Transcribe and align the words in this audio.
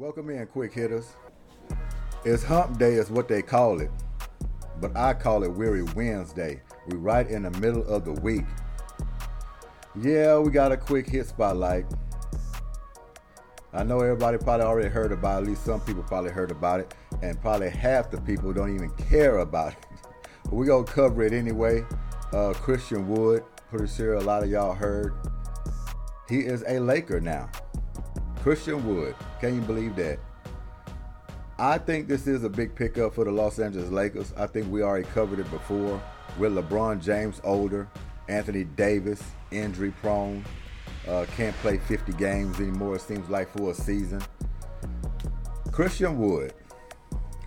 Welcome 0.00 0.30
in, 0.30 0.46
quick 0.46 0.72
hitters. 0.72 1.10
It's 2.24 2.42
hump 2.42 2.78
day, 2.78 2.94
is 2.94 3.10
what 3.10 3.28
they 3.28 3.42
call 3.42 3.82
it, 3.82 3.90
but 4.80 4.96
I 4.96 5.12
call 5.12 5.44
it 5.44 5.52
Weary 5.52 5.82
Wednesday. 5.82 6.62
We 6.86 6.96
right 6.96 7.28
in 7.28 7.42
the 7.42 7.50
middle 7.50 7.86
of 7.86 8.06
the 8.06 8.12
week. 8.12 8.46
Yeah, 10.00 10.38
we 10.38 10.52
got 10.52 10.72
a 10.72 10.78
quick 10.78 11.06
hit 11.06 11.26
spotlight. 11.26 11.84
I 13.74 13.82
know 13.82 14.00
everybody 14.00 14.38
probably 14.38 14.64
already 14.64 14.88
heard 14.88 15.12
about 15.12 15.40
it, 15.40 15.42
at 15.42 15.48
least 15.50 15.66
some 15.66 15.82
people 15.82 16.02
probably 16.04 16.30
heard 16.30 16.50
about 16.50 16.80
it, 16.80 16.94
and 17.20 17.38
probably 17.38 17.68
half 17.68 18.10
the 18.10 18.22
people 18.22 18.54
don't 18.54 18.74
even 18.74 18.88
care 18.92 19.40
about 19.40 19.74
it. 19.74 19.86
but 20.44 20.54
we 20.54 20.66
gonna 20.66 20.82
cover 20.82 21.24
it 21.24 21.34
anyway. 21.34 21.84
Uh, 22.32 22.54
Christian 22.54 23.06
Wood, 23.06 23.44
pretty 23.68 23.92
sure 23.92 24.14
a 24.14 24.20
lot 24.20 24.42
of 24.44 24.48
y'all 24.48 24.72
heard. 24.72 25.12
He 26.26 26.38
is 26.38 26.64
a 26.66 26.78
Laker 26.78 27.20
now. 27.20 27.50
Christian 28.42 28.86
Wood, 28.86 29.14
can 29.38 29.54
you 29.54 29.60
believe 29.60 29.96
that? 29.96 30.18
I 31.58 31.76
think 31.76 32.08
this 32.08 32.26
is 32.26 32.42
a 32.42 32.48
big 32.48 32.74
pickup 32.74 33.14
for 33.14 33.24
the 33.24 33.30
Los 33.30 33.58
Angeles 33.58 33.90
Lakers. 33.90 34.32
I 34.34 34.46
think 34.46 34.72
we 34.72 34.82
already 34.82 35.06
covered 35.08 35.40
it 35.40 35.50
before. 35.50 36.02
With 36.38 36.54
LeBron 36.54 37.02
James 37.02 37.38
older, 37.44 37.86
Anthony 38.28 38.64
Davis 38.64 39.22
injury 39.50 39.92
prone, 40.00 40.42
uh, 41.06 41.26
can't 41.36 41.54
play 41.56 41.76
50 41.76 42.12
games 42.14 42.58
anymore, 42.60 42.96
it 42.96 43.02
seems 43.02 43.28
like, 43.28 43.54
for 43.54 43.72
a 43.72 43.74
season. 43.74 44.22
Christian 45.70 46.18
Wood 46.18 46.54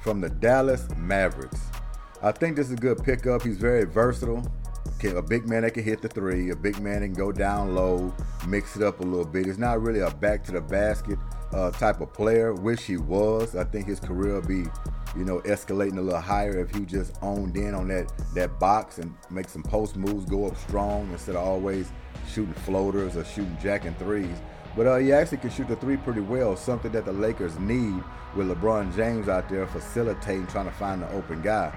from 0.03 0.21
the 0.21 0.29
Dallas 0.29 0.87
Mavericks. 0.95 1.61
I 2.21 2.31
think 2.31 2.55
this 2.55 2.67
is 2.67 2.73
a 2.73 2.77
good 2.77 3.03
pickup. 3.03 3.41
He's 3.41 3.57
very 3.57 3.85
versatile. 3.85 4.45
A 5.03 5.21
big 5.21 5.47
man 5.47 5.63
that 5.63 5.73
can 5.73 5.83
hit 5.83 6.01
the 6.01 6.07
three, 6.07 6.51
a 6.51 6.55
big 6.55 6.79
man 6.79 7.01
that 7.01 7.07
can 7.07 7.13
go 7.13 7.31
down 7.31 7.75
low, 7.75 8.13
mix 8.47 8.77
it 8.77 8.83
up 8.83 9.01
a 9.01 9.03
little 9.03 9.25
bit. 9.25 9.45
He's 9.45 9.57
not 9.57 9.81
really 9.81 9.99
a 9.99 10.09
back 10.09 10.43
to 10.45 10.53
the 10.53 10.61
basket 10.61 11.19
uh, 11.51 11.71
type 11.71 11.99
of 11.99 12.13
player. 12.13 12.53
Wish 12.53 12.85
he 12.85 12.97
was. 12.97 13.55
I 13.55 13.65
think 13.65 13.85
his 13.85 13.99
career 13.99 14.35
will 14.35 14.47
be, 14.47 14.63
you 15.17 15.25
know, 15.25 15.39
escalating 15.41 15.97
a 15.97 16.01
little 16.01 16.21
higher 16.21 16.57
if 16.59 16.73
he 16.73 16.85
just 16.85 17.17
owned 17.21 17.57
in 17.57 17.75
on 17.75 17.89
that 17.89 18.11
that 18.33 18.59
box 18.59 18.97
and 18.97 19.13
make 19.29 19.49
some 19.49 19.63
post 19.63 19.97
moves, 19.97 20.25
go 20.25 20.47
up 20.47 20.57
strong 20.57 21.11
instead 21.11 21.35
of 21.35 21.45
always 21.45 21.91
shooting 22.31 22.53
floaters 22.53 23.17
or 23.17 23.25
shooting 23.25 23.57
jack 23.61 23.85
and 23.85 23.97
threes. 23.99 24.37
But 24.75 24.87
uh, 24.87 24.97
he 24.97 25.11
actually 25.11 25.37
can 25.39 25.51
shoot 25.51 25.67
the 25.67 25.75
three 25.75 25.97
pretty 25.97 26.21
well, 26.21 26.55
something 26.55 26.91
that 26.93 27.05
the 27.05 27.13
Lakers 27.13 27.59
need 27.59 28.01
with 28.35 28.47
LeBron 28.47 28.95
James 28.95 29.27
out 29.27 29.47
there 29.49 29.67
facilitating, 29.67 30.47
trying 30.47 30.65
to 30.65 30.71
find 30.71 31.01
the 31.01 31.11
open 31.11 31.41
guy. 31.41 31.71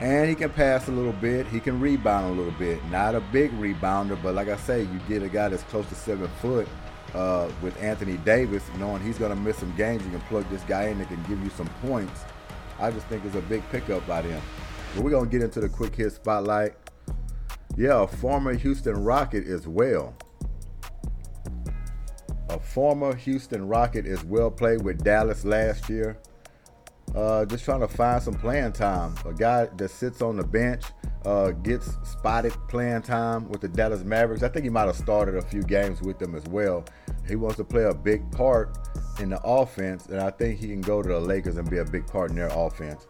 And 0.00 0.28
he 0.28 0.34
can 0.34 0.50
pass 0.50 0.88
a 0.88 0.92
little 0.92 1.12
bit. 1.12 1.46
He 1.46 1.58
can 1.58 1.80
rebound 1.80 2.26
a 2.26 2.36
little 2.36 2.58
bit. 2.58 2.84
Not 2.86 3.14
a 3.14 3.20
big 3.20 3.50
rebounder, 3.52 4.22
but 4.22 4.34
like 4.34 4.48
I 4.48 4.56
say, 4.56 4.82
you 4.82 5.00
get 5.08 5.22
a 5.22 5.28
guy 5.28 5.48
that's 5.48 5.62
close 5.64 5.88
to 5.88 5.94
seven 5.94 6.28
foot 6.42 6.68
uh, 7.14 7.50
with 7.62 7.80
Anthony 7.82 8.18
Davis, 8.18 8.62
knowing 8.78 9.02
he's 9.02 9.18
going 9.18 9.30
to 9.34 9.40
miss 9.40 9.56
some 9.56 9.74
games. 9.74 10.04
You 10.04 10.10
can 10.10 10.20
plug 10.22 10.48
this 10.50 10.62
guy 10.64 10.88
in 10.88 10.98
that 10.98 11.08
can 11.08 11.22
give 11.22 11.42
you 11.42 11.50
some 11.50 11.68
points. 11.82 12.24
I 12.78 12.90
just 12.90 13.06
think 13.06 13.24
it's 13.24 13.36
a 13.36 13.40
big 13.42 13.62
pickup 13.70 14.06
by 14.06 14.20
them. 14.22 14.42
But 14.94 15.02
we're 15.04 15.10
going 15.10 15.30
to 15.30 15.30
get 15.30 15.42
into 15.42 15.60
the 15.60 15.68
quick 15.68 15.94
hit 15.94 16.12
spotlight. 16.12 16.74
Yeah, 17.76 18.02
a 18.02 18.06
former 18.06 18.54
Houston 18.54 19.02
Rocket 19.02 19.46
as 19.46 19.66
well. 19.66 20.14
A 22.50 22.58
former 22.58 23.14
Houston 23.14 23.66
Rocket 23.66 24.06
as 24.06 24.24
well 24.24 24.50
played 24.50 24.82
with 24.82 25.02
Dallas 25.02 25.44
last 25.44 25.88
year. 25.88 26.18
Uh, 27.16 27.46
just 27.46 27.64
trying 27.64 27.80
to 27.80 27.88
find 27.88 28.22
some 28.22 28.34
playing 28.34 28.72
time. 28.72 29.14
A 29.24 29.32
guy 29.32 29.66
that 29.76 29.90
sits 29.90 30.20
on 30.20 30.36
the 30.36 30.44
bench 30.44 30.84
uh, 31.24 31.50
gets 31.50 31.96
spotted 32.04 32.52
playing 32.68 33.00
time 33.02 33.48
with 33.48 33.62
the 33.62 33.68
Dallas 33.68 34.04
Mavericks. 34.04 34.42
I 34.42 34.48
think 34.48 34.64
he 34.64 34.70
might 34.70 34.84
have 34.84 34.96
started 34.96 35.34
a 35.34 35.42
few 35.42 35.62
games 35.62 36.02
with 36.02 36.18
them 36.18 36.34
as 36.34 36.44
well. 36.44 36.84
He 37.26 37.34
wants 37.34 37.56
to 37.56 37.64
play 37.64 37.84
a 37.84 37.94
big 37.94 38.30
part 38.32 38.76
in 39.18 39.30
the 39.30 39.40
offense, 39.42 40.06
and 40.06 40.20
I 40.20 40.30
think 40.30 40.60
he 40.60 40.68
can 40.68 40.82
go 40.82 41.02
to 41.02 41.08
the 41.08 41.18
Lakers 41.18 41.56
and 41.56 41.68
be 41.70 41.78
a 41.78 41.84
big 41.86 42.06
part 42.06 42.28
in 42.30 42.36
their 42.36 42.50
offense. 42.52 43.06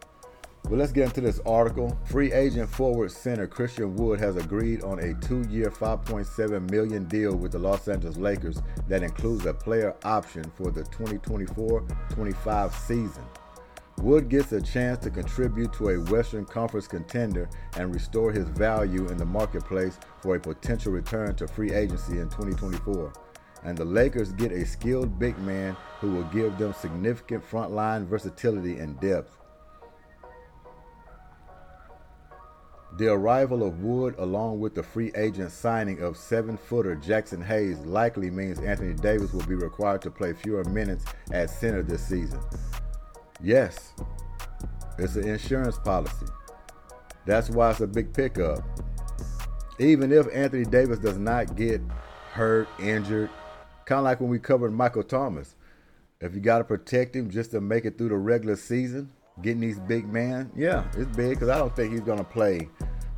But 0.62 0.78
let's 0.78 0.92
get 0.92 1.06
into 1.06 1.20
this 1.20 1.40
article. 1.44 1.98
Free 2.04 2.32
agent 2.32 2.70
forward 2.70 3.10
center 3.10 3.48
Christian 3.48 3.96
Wood 3.96 4.20
has 4.20 4.36
agreed 4.36 4.84
on 4.84 5.00
a 5.00 5.14
two-year, 5.14 5.70
5.7 5.70 6.70
million 6.70 7.04
deal 7.06 7.34
with 7.34 7.52
the 7.52 7.58
Los 7.58 7.88
Angeles 7.88 8.16
Lakers 8.16 8.62
that 8.88 9.02
includes 9.02 9.46
a 9.46 9.54
player 9.54 9.96
option 10.04 10.44
for 10.54 10.70
the 10.70 10.82
2024-25 10.84 12.72
season. 12.86 13.24
Wood 13.98 14.28
gets 14.28 14.52
a 14.52 14.60
chance 14.60 14.98
to 15.04 15.10
contribute 15.10 15.72
to 15.74 15.88
a 15.88 16.00
Western 16.00 16.44
Conference 16.44 16.86
contender 16.86 17.48
and 17.76 17.94
restore 17.94 18.30
his 18.30 18.46
value 18.48 19.08
in 19.08 19.16
the 19.16 19.24
marketplace 19.24 19.98
for 20.20 20.36
a 20.36 20.40
potential 20.40 20.92
return 20.92 21.34
to 21.36 21.48
free 21.48 21.72
agency 21.72 22.18
in 22.18 22.28
2024. 22.28 23.12
And 23.64 23.76
the 23.76 23.84
Lakers 23.84 24.32
get 24.32 24.52
a 24.52 24.66
skilled 24.66 25.18
big 25.18 25.36
man 25.38 25.76
who 26.00 26.12
will 26.12 26.24
give 26.24 26.58
them 26.58 26.74
significant 26.74 27.42
frontline 27.42 28.06
versatility 28.06 28.78
and 28.78 29.00
depth. 29.00 29.38
The 32.98 33.12
arrival 33.12 33.66
of 33.66 33.82
Wood, 33.82 34.14
along 34.18 34.60
with 34.60 34.74
the 34.74 34.82
free 34.82 35.10
agent 35.16 35.50
signing 35.50 36.00
of 36.00 36.16
seven 36.16 36.56
footer 36.56 36.96
Jaxson 36.96 37.44
Hayes, 37.44 37.78
likely 37.80 38.30
means 38.30 38.60
Anthony 38.60 38.94
Davis 38.94 39.32
will 39.32 39.44
be 39.46 39.54
required 39.54 40.02
to 40.02 40.10
play 40.10 40.32
fewer 40.32 40.64
minutes 40.64 41.04
at 41.32 41.50
center 41.50 41.82
this 41.82 42.06
season. 42.06 42.40
Yes, 43.42 43.92
it's 44.98 45.16
an 45.16 45.28
insurance 45.28 45.78
policy. 45.78 46.26
That's 47.26 47.50
why 47.50 47.70
it's 47.70 47.80
a 47.80 47.86
big 47.86 48.12
pickup. 48.12 48.60
Even 49.78 50.12
if 50.12 50.26
Anthony 50.32 50.64
Davis 50.64 50.98
does 50.98 51.18
not 51.18 51.56
get 51.56 51.80
hurt, 52.32 52.68
injured, 52.80 53.30
kind 53.84 53.98
of 53.98 54.04
like 54.04 54.20
when 54.20 54.30
we 54.30 54.38
covered 54.38 54.72
Michael 54.72 55.02
Thomas. 55.02 55.54
If 56.20 56.34
you 56.34 56.40
got 56.40 56.58
to 56.58 56.64
protect 56.64 57.14
him 57.14 57.30
just 57.30 57.50
to 57.50 57.60
make 57.60 57.84
it 57.84 57.98
through 57.98 58.08
the 58.08 58.16
regular 58.16 58.56
season, 58.56 59.10
getting 59.42 59.60
these 59.60 59.78
big 59.80 60.10
man, 60.10 60.50
yeah, 60.56 60.84
it's 60.96 61.14
big 61.14 61.30
because 61.30 61.50
I 61.50 61.58
don't 61.58 61.74
think 61.76 61.92
he's 61.92 62.00
going 62.00 62.18
to 62.18 62.24
play 62.24 62.68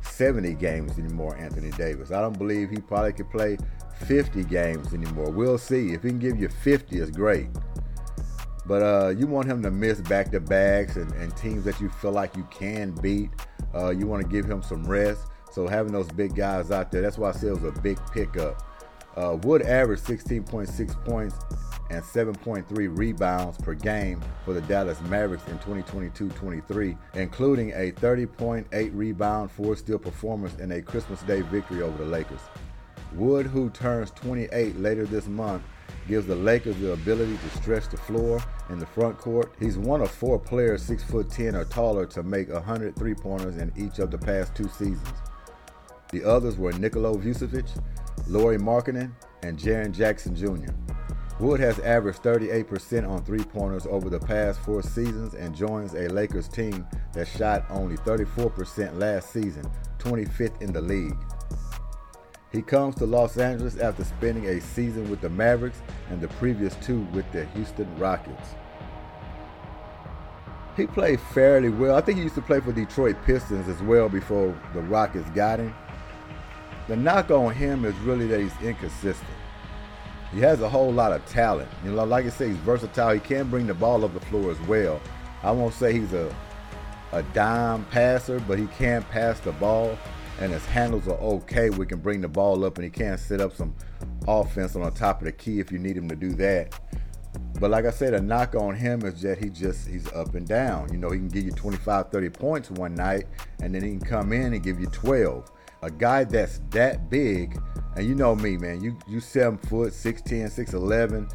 70 0.01 0.53
games 0.55 0.97
anymore, 0.99 1.37
Anthony 1.37 1.71
Davis. 1.71 2.11
I 2.11 2.19
don't 2.19 2.37
believe 2.37 2.69
he 2.69 2.77
probably 2.77 3.13
could 3.13 3.29
play 3.31 3.57
50 4.05 4.43
games 4.45 4.93
anymore. 4.93 5.31
We'll 5.31 5.57
see. 5.57 5.93
If 5.93 6.03
he 6.03 6.09
can 6.09 6.19
give 6.19 6.39
you 6.39 6.49
50, 6.49 6.99
it's 6.99 7.11
great. 7.11 7.47
But 8.69 8.83
uh, 8.83 9.09
you 9.09 9.25
want 9.25 9.47
him 9.47 9.63
to 9.63 9.71
miss 9.71 9.99
back 9.99 10.29
to 10.29 10.39
backs 10.39 10.95
and, 10.95 11.11
and, 11.15 11.35
teams 11.35 11.63
that 11.63 11.81
you 11.81 11.89
feel 11.89 12.11
like 12.11 12.37
you 12.37 12.47
can 12.51 12.91
beat. 12.91 13.31
Uh, 13.73 13.89
you 13.89 14.05
want 14.05 14.21
to 14.21 14.29
give 14.29 14.45
him 14.45 14.61
some 14.61 14.83
rest. 14.83 15.25
So 15.51 15.67
having 15.67 15.91
those 15.91 16.07
big 16.11 16.35
guys 16.35 16.69
out 16.69 16.91
there, 16.91 17.01
that's 17.01 17.17
why 17.17 17.29
I 17.29 17.31
said 17.31 17.49
it 17.49 17.59
was 17.59 17.75
a 17.75 17.81
big 17.81 17.97
pickup. 18.13 18.63
Uh, 19.17 19.37
Wood 19.41 19.63
averaged 19.63 20.03
16.6 20.03 21.03
points 21.03 21.35
and 21.89 22.03
7.3 22.03 22.95
rebounds 22.95 23.57
per 23.57 23.73
game 23.73 24.21
for 24.45 24.53
the 24.53 24.61
Dallas 24.61 25.01
Mavericks 25.01 25.47
in 25.47 25.57
2022-23, 25.57 26.95
including 27.15 27.71
a 27.71 27.91
30.8 27.93 28.91
rebound, 28.93 29.49
four 29.49 29.75
steal 29.77 29.97
performance 29.97 30.55
in 30.59 30.73
a 30.73 30.81
Christmas 30.83 31.23
Day 31.23 31.41
victory 31.41 31.81
over 31.81 31.97
the 31.97 32.09
Lakers. 32.09 32.41
Wood, 33.15 33.47
who 33.47 33.71
turns 33.71 34.11
28 34.11 34.79
later 34.79 35.07
this 35.07 35.25
month, 35.25 35.63
gives 36.07 36.25
the 36.27 36.35
Lakers 36.35 36.77
the 36.77 36.93
ability 36.93 37.37
to 37.37 37.57
stretch 37.57 37.89
the 37.89 37.97
floor 37.97 38.41
in 38.69 38.79
the 38.79 38.85
front 38.85 39.17
court. 39.17 39.53
He's 39.59 39.77
one 39.77 40.01
of 40.01 40.11
four 40.11 40.39
players 40.39 40.83
6 40.83 41.03
foot 41.03 41.29
10 41.29 41.55
or 41.55 41.65
taller 41.65 42.05
to 42.07 42.23
make 42.23 42.49
100 42.49 42.95
three-pointers 42.95 43.57
in 43.57 43.71
each 43.77 43.99
of 43.99 44.11
the 44.11 44.17
past 44.17 44.55
two 44.55 44.67
seasons. 44.69 45.07
The 46.11 46.23
others 46.23 46.57
were 46.57 46.73
Nikola 46.73 47.17
Vucevic, 47.17 47.69
Lauri 48.27 48.57
Markkanen, 48.57 49.11
and 49.43 49.57
Jaren 49.57 49.91
Jackson 49.91 50.35
Jr. 50.35 50.73
Wood 51.39 51.61
has 51.61 51.79
averaged 51.79 52.21
38% 52.21 53.07
on 53.07 53.23
three-pointers 53.23 53.85
over 53.85 54.09
the 54.09 54.19
past 54.19 54.59
four 54.59 54.81
seasons 54.81 55.35
and 55.35 55.55
joins 55.55 55.93
a 55.93 56.09
Lakers 56.09 56.49
team 56.49 56.85
that 57.13 57.27
shot 57.27 57.65
only 57.69 57.95
34% 57.97 58.99
last 58.99 59.31
season, 59.31 59.63
25th 59.99 60.61
in 60.61 60.73
the 60.73 60.81
league. 60.81 61.17
He 62.51 62.63
comes 62.63 62.95
to 62.95 63.05
Los 63.05 63.37
Angeles 63.37 63.77
after 63.77 64.03
spending 64.03 64.47
a 64.47 64.59
season 64.59 65.09
with 65.09 65.21
the 65.21 65.29
Mavericks 65.29 65.81
and 66.09 66.19
the 66.19 66.27
previous 66.27 66.75
two 66.77 67.01
with 67.13 67.31
the 67.31 67.45
Houston 67.45 67.87
Rockets. 67.99 68.55
He 70.75 70.87
played 70.87 71.19
fairly 71.19 71.69
well. 71.69 71.95
I 71.95 72.01
think 72.01 72.17
he 72.17 72.23
used 72.23 72.35
to 72.35 72.41
play 72.41 72.59
for 72.59 72.71
Detroit 72.71 73.17
Pistons 73.25 73.67
as 73.67 73.81
well 73.83 74.09
before 74.09 74.59
the 74.73 74.81
Rockets 74.81 75.29
got 75.31 75.59
him. 75.59 75.75
The 76.87 76.95
knock 76.95 77.29
on 77.29 77.53
him 77.53 77.85
is 77.85 77.95
really 77.99 78.25
that 78.27 78.39
he's 78.39 78.61
inconsistent. 78.61 79.29
He 80.31 80.39
has 80.39 80.61
a 80.61 80.69
whole 80.69 80.91
lot 80.91 81.11
of 81.11 81.23
talent. 81.27 81.69
You 81.83 81.91
know, 81.91 82.03
like 82.03 82.25
I 82.25 82.29
say, 82.29 82.47
he's 82.47 82.57
versatile. 82.57 83.13
He 83.13 83.19
can 83.19 83.49
bring 83.49 83.67
the 83.67 83.73
ball 83.73 84.03
up 84.05 84.13
the 84.13 84.19
floor 84.21 84.51
as 84.51 84.59
well. 84.61 84.99
I 85.43 85.51
won't 85.51 85.73
say 85.73 85.93
he's 85.93 86.13
a 86.13 86.33
a 87.11 87.23
dime 87.23 87.85
passer, 87.85 88.39
but 88.41 88.59
he 88.59 88.67
can 88.67 89.01
pass 89.03 89.39
the 89.39 89.51
ball 89.53 89.97
and 90.39 90.51
his 90.51 90.65
handles 90.67 91.07
are 91.07 91.17
okay. 91.17 91.69
We 91.69 91.85
can 91.85 91.99
bring 91.99 92.21
the 92.21 92.27
ball 92.27 92.65
up 92.65 92.77
and 92.77 92.85
he 92.85 92.89
can 92.89 93.17
set 93.17 93.41
up 93.41 93.55
some 93.55 93.75
offense 94.27 94.75
on 94.75 94.83
the 94.83 94.91
top 94.91 95.19
of 95.19 95.25
the 95.25 95.31
key 95.31 95.59
if 95.59 95.71
you 95.71 95.79
need 95.79 95.97
him 95.97 96.07
to 96.09 96.15
do 96.15 96.33
that. 96.33 96.79
But 97.59 97.71
like 97.71 97.85
I 97.85 97.91
said, 97.91 98.13
a 98.13 98.21
knock 98.21 98.55
on 98.55 98.75
him 98.75 99.03
is 99.03 99.21
that 99.21 99.37
he 99.37 99.49
just 99.49 99.87
he's 99.87 100.11
up 100.13 100.35
and 100.35 100.47
down. 100.47 100.91
You 100.91 100.97
know, 100.97 101.09
he 101.09 101.19
can 101.19 101.27
give 101.27 101.43
you 101.43 101.51
25, 101.51 102.09
30 102.09 102.29
points 102.29 102.71
one 102.71 102.95
night, 102.95 103.25
and 103.61 103.75
then 103.75 103.83
he 103.83 103.89
can 103.89 103.99
come 103.99 104.33
in 104.33 104.53
and 104.53 104.63
give 104.63 104.79
you 104.79 104.87
12. 104.87 105.51
A 105.81 105.91
guy 105.91 106.23
that's 106.23 106.59
that 106.71 107.09
big, 107.09 107.59
and 107.95 108.05
you 108.05 108.15
know 108.15 108.35
me, 108.35 108.57
man, 108.57 108.81
you 108.81 108.97
you 109.07 109.19
seven 109.19 109.57
foot, 109.57 109.93
6'10, 109.93 110.51
6'11, 110.51 111.31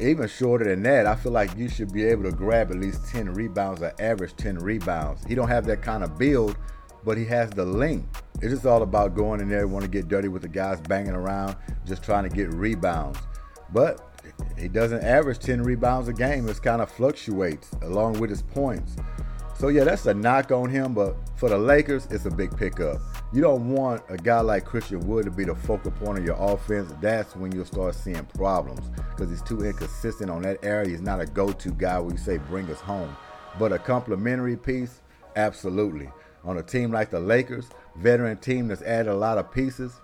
even 0.00 0.28
shorter 0.28 0.64
than 0.64 0.82
that, 0.82 1.06
I 1.06 1.14
feel 1.14 1.32
like 1.32 1.56
you 1.56 1.68
should 1.68 1.92
be 1.92 2.04
able 2.04 2.24
to 2.24 2.32
grab 2.32 2.70
at 2.70 2.78
least 2.78 3.08
10 3.08 3.32
rebounds 3.32 3.82
or 3.82 3.92
average 3.98 4.36
10 4.36 4.58
rebounds. 4.58 5.24
He 5.24 5.34
don't 5.34 5.48
have 5.48 5.64
that 5.66 5.82
kind 5.82 6.04
of 6.04 6.18
build, 6.18 6.56
but 7.04 7.16
he 7.16 7.24
has 7.26 7.50
the 7.50 7.64
length. 7.64 8.22
It's 8.40 8.52
just 8.52 8.66
all 8.66 8.82
about 8.82 9.14
going 9.14 9.40
in 9.40 9.48
there, 9.48 9.66
want 9.66 9.84
to 9.84 9.90
get 9.90 10.08
dirty 10.08 10.28
with 10.28 10.42
the 10.42 10.48
guys 10.48 10.80
banging 10.80 11.14
around, 11.14 11.56
just 11.86 12.02
trying 12.02 12.28
to 12.28 12.34
get 12.34 12.52
rebounds. 12.52 13.18
But 13.72 14.00
he 14.56 14.68
doesn't 14.68 15.02
average 15.02 15.38
10 15.38 15.62
rebounds 15.62 16.08
a 16.08 16.12
game. 16.12 16.48
It 16.48 16.62
kind 16.62 16.80
of 16.80 16.90
fluctuates 16.90 17.70
along 17.82 18.20
with 18.20 18.30
his 18.30 18.42
points. 18.42 18.96
So 19.58 19.68
yeah, 19.68 19.82
that's 19.82 20.06
a 20.06 20.14
knock 20.14 20.52
on 20.52 20.70
him, 20.70 20.94
but 20.94 21.16
for 21.34 21.48
the 21.48 21.58
Lakers, 21.58 22.06
it's 22.12 22.26
a 22.26 22.30
big 22.30 22.56
pickup. 22.56 23.00
You 23.32 23.42
don't 23.42 23.72
want 23.72 24.02
a 24.08 24.16
guy 24.16 24.40
like 24.40 24.64
Christian 24.64 25.00
Wood 25.00 25.24
to 25.24 25.32
be 25.32 25.44
the 25.44 25.54
focal 25.56 25.90
point 25.90 26.18
of 26.18 26.24
your 26.24 26.36
offense. 26.38 26.94
That's 27.00 27.34
when 27.34 27.50
you'll 27.50 27.64
start 27.64 27.96
seeing 27.96 28.24
problems 28.36 28.88
because 29.10 29.30
he's 29.30 29.42
too 29.42 29.64
inconsistent 29.64 30.30
on 30.30 30.42
that 30.42 30.64
area. 30.64 30.90
He's 30.90 31.00
not 31.00 31.20
a 31.20 31.26
go-to 31.26 31.72
guy 31.72 31.98
where 31.98 32.12
you 32.12 32.18
say 32.18 32.38
bring 32.38 32.70
us 32.70 32.78
home. 32.78 33.16
But 33.58 33.72
a 33.72 33.80
complementary 33.80 34.56
piece, 34.56 35.02
absolutely. 35.34 36.08
On 36.44 36.58
a 36.58 36.62
team 36.62 36.92
like 36.92 37.10
the 37.10 37.18
Lakers, 37.18 37.68
veteran 38.00 38.36
team 38.38 38.68
that's 38.68 38.82
added 38.82 39.10
a 39.10 39.14
lot 39.14 39.38
of 39.38 39.52
pieces, 39.52 40.00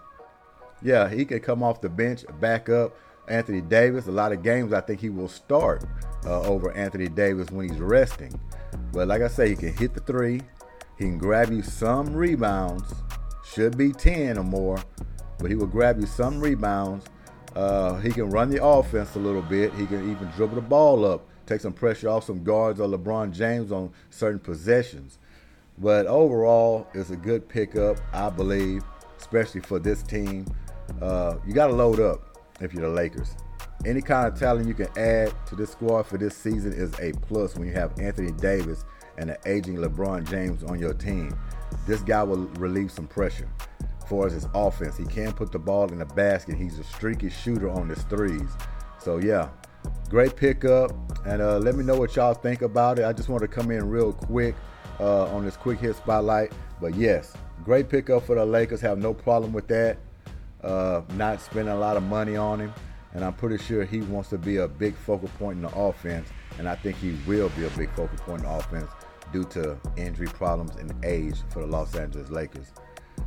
yeah, 0.83 1.09
he 1.09 1.25
could 1.25 1.43
come 1.43 1.63
off 1.63 1.81
the 1.81 1.89
bench, 1.89 2.25
back 2.41 2.69
up 2.69 2.97
Anthony 3.29 3.61
Davis. 3.61 4.07
A 4.07 4.13
lot 4.13 4.33
of 4.33 4.43
games 4.43 4.73
I 4.73 4.81
think 4.81 5.01
he 5.01 5.09
will 5.09 5.29
start 5.29 5.85
uh, 6.27 6.43
over 6.43 6.73
Anthony 6.73 7.09
Davis 7.09 7.51
when 7.51 7.69
he's 7.69 7.79
resting. 7.79 8.39
But 8.93 9.09
like 9.09 9.23
I 9.23 9.29
say, 9.29 9.49
he 9.49 9.57
can 9.57 9.75
hit 9.75 9.95
the 9.95 10.01
three. 10.01 10.43
He 10.99 11.05
can 11.05 11.19
grab 11.19 11.51
you 11.51 11.63
some 11.63 12.15
rebounds. 12.15 12.93
Should 13.45 13.77
be 13.77 13.93
10 13.93 14.39
or 14.39 14.45
more. 14.45 14.79
But 15.39 15.51
he 15.51 15.57
will 15.57 15.67
grab 15.67 16.01
you 16.01 16.07
some 16.07 16.41
rebounds. 16.41 17.07
Uh, 17.55 17.99
he 18.01 18.11
can 18.11 18.31
run 18.31 18.51
the 18.51 18.65
offense 18.65 19.15
a 19.15 19.19
little 19.19 19.43
bit. 19.43 19.73
He 19.75 19.87
can 19.87 20.11
even 20.11 20.29
dribble 20.37 20.57
the 20.57 20.61
ball 20.61 21.05
up, 21.05 21.27
take 21.47 21.61
some 21.61 21.73
pressure 21.73 22.09
off 22.09 22.25
some 22.25 22.43
guards 22.43 22.81
or 22.81 22.89
LeBron 22.89 23.33
James 23.33 23.71
on 23.71 23.93
certain 24.11 24.41
possessions. 24.41 25.19
But 25.79 26.07
overall, 26.07 26.87
it's 26.95 27.11
a 27.11 27.17
good 27.17 27.49
pickup, 27.49 27.99
I 28.13 28.31
believe, 28.31 28.83
especially 29.19 29.61
for 29.61 29.79
this 29.79 30.03
team. 30.03 30.47
Uh, 31.03 31.37
you 31.47 31.53
got 31.53 31.67
to 31.67 31.73
load 31.73 32.01
up 32.01 32.39
if 32.61 32.73
you're 32.73 32.83
the 32.83 32.95
Lakers. 32.95 33.35
Any 33.85 34.01
kind 34.01 34.33
of 34.33 34.39
talent 34.39 34.69
you 34.69 34.75
can 34.75 34.89
add 34.97 35.35
to 35.47 35.57
this 35.57 35.73
squad 35.73 36.05
for 36.05 36.17
this 36.17 36.37
season 36.37 36.73
is 36.73 36.93
a 37.01 37.13
plus 37.13 37.57
when 37.57 37.69
you 37.69 37.75
have 37.75 37.99
Anthony 37.99 38.33
Davis 38.33 38.85
and 39.19 39.31
an 39.31 39.37
aging 39.47 39.77
LeBron 39.77 40.29
James 40.29 40.63
on 40.63 40.79
your 40.79 40.95
team. 40.95 41.37
This 41.87 42.01
guy 42.01 42.23
will 42.23 42.47
relieve 42.59 42.91
some 42.91 43.07
pressure. 43.07 43.49
For 44.09 44.29
his 44.29 44.47
offense, 44.55 44.97
he 44.97 45.05
can 45.05 45.33
put 45.33 45.51
the 45.51 45.59
ball 45.59 45.91
in 45.91 45.99
the 45.99 46.05
basket. 46.05 46.57
He's 46.57 46.79
a 46.79 46.85
streaky 46.85 47.31
shooter 47.31 47.71
on 47.71 47.89
his 47.89 48.03
threes. 48.05 48.51
So 48.99 49.19
yeah, 49.19 49.49
great 50.09 50.37
pickup. 50.37 50.93
And 51.27 51.43
uh, 51.43 51.59
let 51.59 51.75
me 51.75 51.85
know 51.85 51.97
what 51.97 52.15
y'all 52.17 52.35
think 52.35 52.63
about 52.63 52.99
it. 52.99 53.05
I 53.05 53.13
just 53.13 53.29
want 53.29 53.43
to 53.43 53.49
come 53.49 53.71
in 53.71 53.89
real 53.89 54.13
quick 54.13 54.55
uh, 55.01 55.25
on 55.27 55.45
this 55.45 55.57
quick 55.57 55.79
hit 55.79 55.97
spotlight. 55.97 56.53
But 56.81 56.95
yes, 56.95 57.35
great 57.65 57.89
pickup 57.89 58.25
for 58.25 58.35
the 58.35 58.45
Lakers. 58.45 58.81
Have 58.81 58.99
no 58.99 59.15
problem 59.15 59.53
with 59.53 59.69
that. 59.69 59.99
Uh, 60.63 61.03
not 61.15 61.41
spending 61.41 61.75
a 61.75 61.79
lot 61.79 61.97
of 61.97 62.03
money 62.03 62.37
on 62.37 62.61
him 62.61 62.73
and 63.15 63.25
I'm 63.25 63.33
pretty 63.33 63.63
sure 63.63 63.85
he 63.85 64.01
wants 64.01 64.29
to 64.31 64.39
be 64.39 64.59
a 64.59 64.69
big 64.69 64.95
focal 64.97 65.29
point 65.39 65.57
in 65.57 65.63
the 65.63 65.75
offense, 65.75 66.29
and 66.59 66.69
I 66.69 66.75
think 66.75 66.97
he 66.99 67.17
will 67.27 67.49
be 67.51 67.65
a 67.65 67.71
big 67.71 67.89
focal 67.91 68.19
point 68.19 68.43
in 68.43 68.49
the 68.49 68.55
offense 68.55 68.91
due 69.33 69.45
to 69.45 69.79
injury 69.97 70.27
problems 70.27 70.77
and 70.77 70.93
age 71.05 71.37
for 71.51 71.61
the 71.61 71.67
Los 71.67 71.95
Angeles 71.95 72.29
Lakers. 72.31 72.73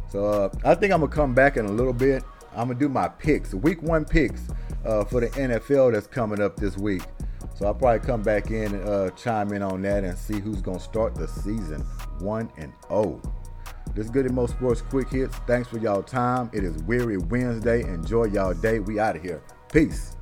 So 0.09 0.25
uh, 0.25 0.49
I 0.63 0.75
think 0.75 0.93
I'm 0.93 0.99
gonna 0.99 1.11
come 1.11 1.33
back 1.33 1.57
in 1.57 1.65
a 1.65 1.71
little 1.71 1.93
bit. 1.93 2.23
I'm 2.51 2.67
gonna 2.67 2.79
do 2.79 2.89
my 2.89 3.07
picks, 3.07 3.53
week 3.53 3.81
one 3.81 4.05
picks 4.05 4.41
uh, 4.85 5.05
for 5.05 5.21
the 5.21 5.27
NFL 5.29 5.93
that's 5.93 6.07
coming 6.07 6.41
up 6.41 6.57
this 6.57 6.77
week. 6.77 7.03
So 7.55 7.65
I'll 7.65 7.73
probably 7.73 8.05
come 8.05 8.21
back 8.21 8.51
in 8.51 8.75
and 8.75 8.87
uh, 8.87 9.09
chime 9.11 9.51
in 9.53 9.61
on 9.61 9.81
that 9.81 10.03
and 10.03 10.17
see 10.17 10.39
who's 10.39 10.61
gonna 10.61 10.79
start 10.79 11.15
the 11.15 11.27
season 11.27 11.81
one 12.19 12.51
and 12.57 12.73
zero. 12.87 13.21
Oh. 13.23 13.31
This 13.95 14.05
is 14.05 14.11
Goodymo 14.11 14.47
Sports 14.47 14.83
Quick 14.83 15.09
Hits. 15.09 15.35
Thanks 15.47 15.69
for 15.69 15.79
y'all 15.79 16.03
time. 16.03 16.51
It 16.53 16.63
is 16.63 16.83
Weary 16.83 17.17
Wednesday. 17.17 17.81
Enjoy 17.81 18.25
y'all 18.25 18.53
day. 18.53 18.79
We 18.79 18.99
out 18.99 19.15
of 19.15 19.23
here. 19.23 19.41
Peace. 19.71 20.15